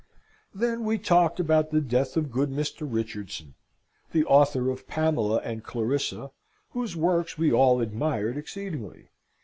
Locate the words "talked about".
0.97-1.69